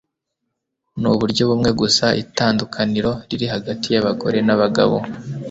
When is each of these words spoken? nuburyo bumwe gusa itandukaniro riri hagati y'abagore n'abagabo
nuburyo 0.99 1.41
bumwe 1.49 1.69
gusa 1.81 2.05
itandukaniro 2.23 3.11
riri 3.29 3.47
hagati 3.53 3.87
y'abagore 3.93 4.39
n'abagabo 4.43 4.97